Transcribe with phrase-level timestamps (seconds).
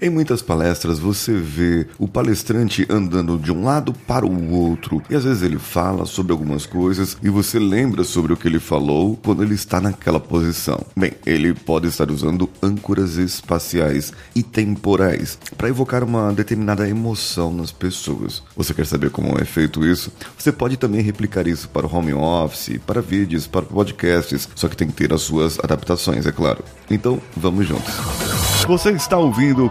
[0.00, 5.16] Em muitas palestras você vê o palestrante andando de um lado para o outro e
[5.16, 9.16] às vezes ele fala sobre algumas coisas e você lembra sobre o que ele falou
[9.16, 10.80] quando ele está naquela posição.
[10.96, 17.72] Bem, ele pode estar usando âncoras espaciais e temporais para evocar uma determinada emoção nas
[17.72, 18.40] pessoas.
[18.56, 20.12] Você quer saber como é feito isso?
[20.38, 24.76] Você pode também replicar isso para o home office, para vídeos, para podcasts, só que
[24.76, 26.62] tem que ter as suas adaptações, é claro.
[26.88, 27.94] Então, vamos juntos.
[28.66, 29.70] Você está ouvindo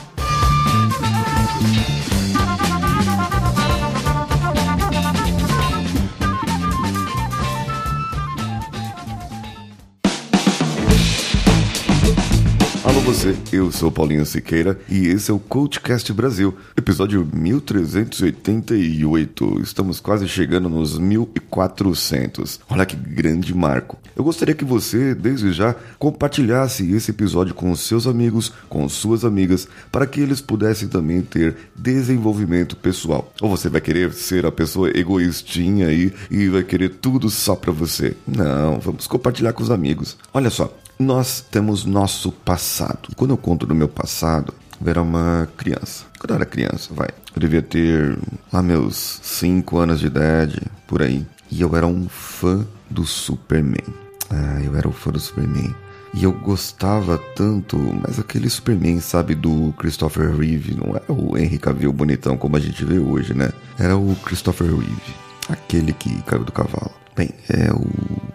[13.03, 19.59] Você, eu sou Paulinho Siqueira e esse é o Coachcast Brasil, episódio 1388.
[19.61, 22.59] Estamos quase chegando nos 1400.
[22.69, 23.97] Olha que grande marco.
[24.15, 29.25] Eu gostaria que você, desde já, compartilhasse esse episódio com os seus amigos, com suas
[29.25, 33.33] amigas, para que eles pudessem também ter desenvolvimento pessoal.
[33.41, 37.71] Ou você vai querer ser a pessoa egoístinha aí e vai querer tudo só para
[37.71, 38.15] você?
[38.27, 40.17] Não, vamos compartilhar com os amigos.
[40.33, 43.09] Olha só, nós temos nosso passado.
[43.15, 46.05] Quando eu conto do meu passado, eu era uma criança.
[46.19, 47.09] Quando eu era criança, vai.
[47.35, 48.17] Eu devia ter
[48.51, 51.25] lá meus 5 anos de idade, por aí.
[51.49, 53.83] E eu era um fã do Superman.
[54.29, 55.75] Ah, eu era um fã do Superman.
[56.13, 61.57] E eu gostava tanto, mas aquele Superman, sabe, do Christopher Reeve, não era o Henry
[61.57, 63.51] Cavill bonitão como a gente vê hoje, né?
[63.79, 65.15] Era o Christopher Reeve,
[65.47, 66.91] aquele que caiu do cavalo.
[67.15, 67.87] Bem, é o...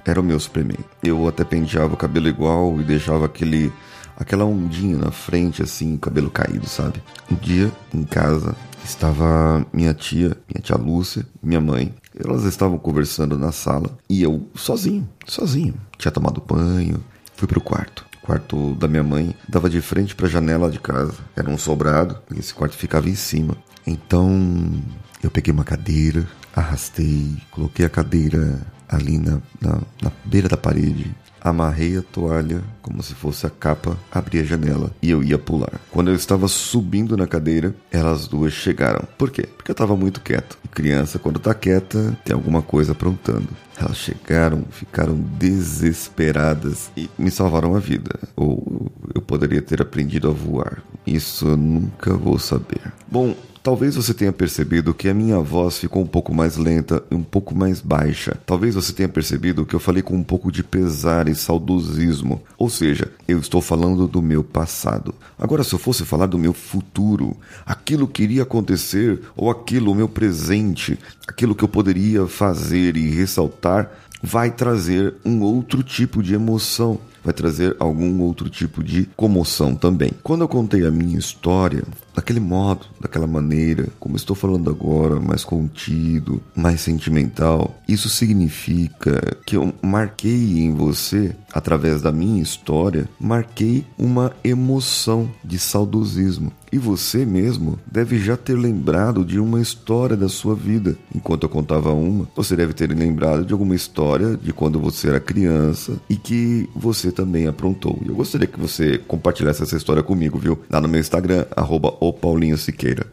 [0.06, 0.78] era o meu Superman.
[1.02, 3.72] Eu até penteava o cabelo igual e deixava aquele
[4.16, 7.02] aquela ondinha na frente, assim, cabelo caído, sabe?
[7.30, 11.94] Um dia, em casa, estava minha tia, minha tia Lúcia, minha mãe.
[12.18, 15.74] Elas estavam conversando na sala e eu sozinho, sozinho.
[15.98, 17.04] Tinha tomado banho,
[17.34, 18.06] fui pro quarto.
[18.22, 21.14] O quarto da minha mãe dava de frente para a janela de casa.
[21.36, 23.56] Era um sobrado e esse quarto ficava em cima.
[23.86, 24.82] Então
[25.22, 28.60] eu peguei uma cadeira, arrastei, coloquei a cadeira
[28.96, 33.96] ali na, na, na beira da parede, amarrei a toalha como se fosse a capa,
[34.10, 35.80] abri a janela e eu ia pular.
[35.90, 39.06] Quando eu estava subindo na cadeira, elas duas chegaram.
[39.16, 39.42] Por quê?
[39.42, 40.58] Porque eu estava muito quieto.
[40.64, 43.48] E criança, quando tá quieta, tem alguma coisa aprontando.
[43.76, 48.18] Elas chegaram, ficaram desesperadas e me salvaram a vida.
[48.34, 50.82] Ou eu poderia ter aprendido a voar.
[51.06, 52.92] Isso eu nunca vou saber.
[53.10, 53.34] Bom,
[53.66, 57.22] Talvez você tenha percebido que a minha voz ficou um pouco mais lenta e um
[57.24, 58.36] pouco mais baixa.
[58.46, 62.40] Talvez você tenha percebido que eu falei com um pouco de pesar e saudosismo.
[62.56, 65.12] Ou seja, eu estou falando do meu passado.
[65.36, 69.96] Agora, se eu fosse falar do meu futuro, aquilo que iria acontecer ou aquilo, o
[69.96, 70.96] meu presente,
[71.26, 73.90] aquilo que eu poderia fazer e ressaltar,
[74.22, 80.12] vai trazer um outro tipo de emoção vai trazer algum outro tipo de comoção também.
[80.22, 81.82] Quando eu contei a minha história,
[82.14, 89.56] daquele modo, daquela maneira, como estou falando agora, mais contido, mais sentimental, isso significa que
[89.56, 96.52] eu marquei em você, através da minha história, marquei uma emoção de saudosismo.
[96.76, 100.94] E você mesmo deve já ter lembrado de uma história da sua vida.
[101.14, 105.18] Enquanto eu contava uma, você deve ter lembrado de alguma história de quando você era
[105.18, 107.98] criança e que você também aprontou.
[108.04, 110.58] E eu gostaria que você compartilhasse essa história comigo, viu?
[110.68, 111.94] Lá no meu Instagram, arroba.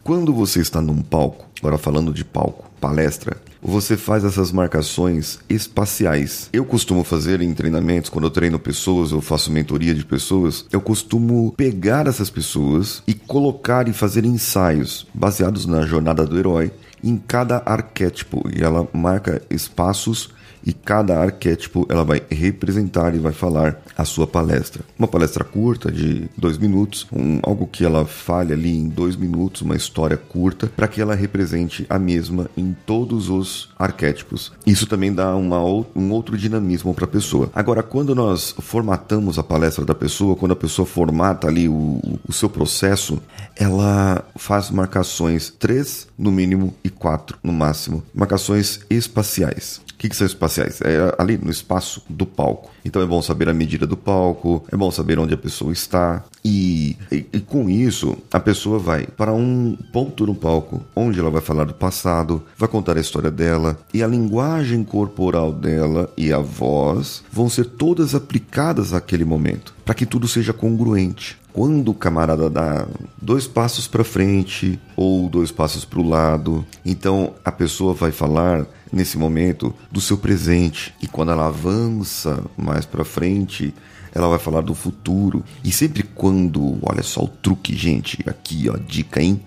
[0.04, 6.50] Quando você está num palco, agora falando de palco, palestra, você faz essas marcações espaciais.
[6.52, 10.80] Eu costumo fazer em treinamentos, quando eu treino pessoas, eu faço mentoria de pessoas, eu
[10.80, 16.70] costumo pegar essas pessoas e colocar e fazer ensaios baseados na jornada do herói
[17.08, 20.30] em cada arquétipo e ela marca espaços
[20.64, 24.82] e cada arquétipo ela vai representar e vai falar a sua palestra.
[24.98, 29.62] Uma palestra curta de dois minutos, um, algo que ela fale ali em dois minutos,
[29.62, 34.52] uma história curta, para que ela represente a mesma em todos os arquétipos.
[34.66, 35.60] Isso também dá uma,
[35.94, 37.50] um outro dinamismo para a pessoa.
[37.54, 42.32] Agora, quando nós formatamos a palestra da pessoa, quando a pessoa formata ali o, o
[42.32, 43.20] seu processo,
[43.54, 49.80] ela faz marcações três no mínimo e quatro no máximo, marcações espaciais.
[49.92, 50.80] O que, que são espaciais?
[50.82, 52.70] É ali no espaço do palco.
[52.84, 56.22] Então é bom saber a medida do palco, é bom saber onde a pessoa está.
[56.44, 61.30] E, e, e, com isso, a pessoa vai para um ponto no palco onde ela
[61.30, 66.32] vai falar do passado, vai contar a história dela, e a linguagem corporal dela e
[66.32, 71.38] a voz vão ser todas aplicadas àquele momento, para que tudo seja congruente.
[71.54, 72.84] Quando o camarada dá
[73.22, 78.66] dois passos para frente ou dois passos para o lado, então a pessoa vai falar
[78.92, 80.92] nesse momento do seu presente.
[81.00, 83.72] E quando ela avança mais para frente,
[84.12, 85.44] ela vai falar do futuro.
[85.62, 89.40] E sempre quando, olha só o truque, gente, aqui ó, dica, hein?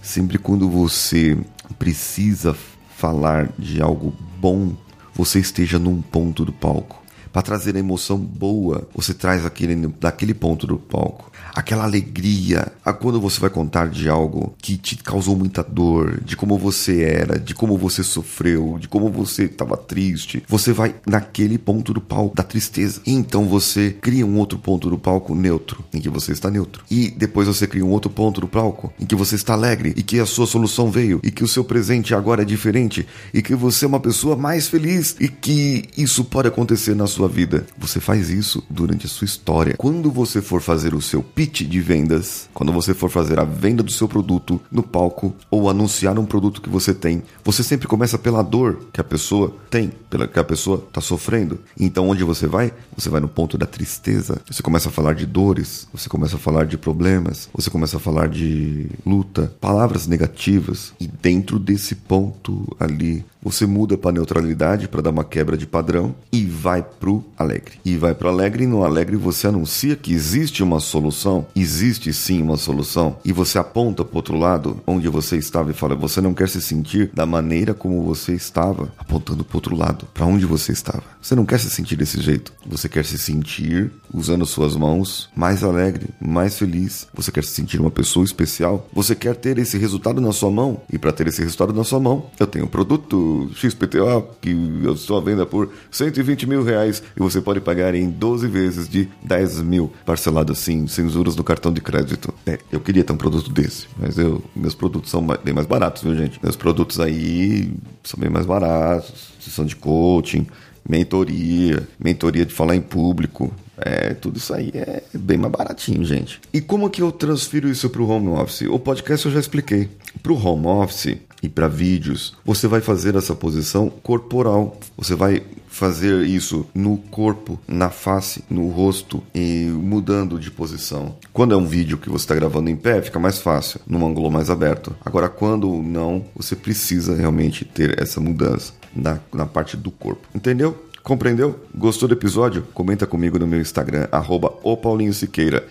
[0.00, 1.36] Sempre quando você
[1.78, 2.56] precisa
[2.96, 4.72] falar de algo bom,
[5.12, 7.03] você esteja num ponto do palco.
[7.34, 12.92] Para trazer a emoção boa, você traz aquele daquele ponto do palco aquela alegria a
[12.92, 17.38] quando você vai contar de algo que te causou muita dor, de como você era,
[17.38, 20.42] de como você sofreu, de como você estava triste.
[20.48, 23.00] Você vai naquele ponto do palco da tristeza.
[23.06, 26.84] Então você cria um outro ponto do palco neutro, em que você está neutro.
[26.90, 30.02] E depois você cria um outro ponto do palco em que você está alegre e
[30.02, 33.54] que a sua solução veio e que o seu presente agora é diferente e que
[33.54, 37.66] você é uma pessoa mais feliz e que isso pode acontecer na sua vida.
[37.78, 39.74] Você faz isso durante a sua história.
[39.76, 43.82] Quando você for fazer o seu pitch de vendas, quando você for fazer a venda
[43.82, 48.18] do seu produto no palco ou anunciar um produto que você tem, você sempre começa
[48.18, 51.58] pela dor que a pessoa tem, pela que a pessoa está sofrendo.
[51.78, 52.72] Então, onde você vai?
[52.96, 54.40] Você vai no ponto da tristeza.
[54.50, 58.00] Você começa a falar de dores, você começa a falar de problemas, você começa a
[58.00, 60.92] falar de luta, palavras negativas.
[61.00, 66.14] E dentro desse ponto ali, você muda para neutralidade para dar uma quebra de padrão
[66.32, 67.78] e vai pro alegre.
[67.84, 72.40] E vai pro alegre e no alegre você anuncia que existe uma solução, existe sim
[72.40, 76.32] uma solução e você aponta pro outro lado onde você estava e fala: "Você não
[76.32, 80.72] quer se sentir da maneira como você estava", apontando pro outro lado, para onde você
[80.72, 81.02] estava.
[81.20, 82.52] Você não quer se sentir desse jeito.
[82.66, 87.06] Você quer se sentir usando suas mãos mais alegre, mais feliz.
[87.14, 88.86] Você quer se sentir uma pessoa especial.
[88.92, 90.82] Você quer ter esse resultado na sua mão.
[90.92, 94.50] E para ter esse resultado na sua mão, eu tenho um produto XPTO, que
[94.82, 98.88] eu estou à venda por 120 mil reais e você pode pagar em 12 vezes
[98.88, 102.32] de 10 mil, parcelado assim, sem juros no cartão de crédito.
[102.46, 106.02] É, eu queria ter um produto desse, mas eu, meus produtos são bem mais baratos,
[106.02, 106.38] viu, gente?
[106.42, 107.72] Meus produtos aí
[108.02, 110.46] são bem mais baratos, são de coaching,
[110.88, 116.40] mentoria, mentoria de falar em público, é, tudo isso aí é bem mais baratinho, gente.
[116.52, 118.62] E como que eu transfiro isso para o home office?
[118.62, 119.88] O podcast eu já expliquei.
[120.22, 124.78] Para o home office e para vídeos, você vai fazer essa posição corporal.
[124.96, 131.16] Você vai fazer isso no corpo, na face, no rosto e mudando de posição.
[131.34, 134.30] Quando é um vídeo que você está gravando em pé, fica mais fácil, num ângulo
[134.30, 134.96] mais aberto.
[135.04, 140.26] Agora, quando não, você precisa realmente ter essa mudança na, na parte do corpo.
[140.34, 140.82] Entendeu?
[141.02, 141.60] Compreendeu?
[141.74, 142.62] Gostou do episódio?
[142.72, 144.50] Comenta comigo no meu Instagram, arroba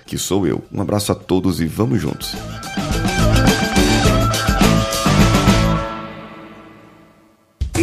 [0.06, 0.64] que sou eu.
[0.72, 2.36] Um abraço a todos e vamos juntos.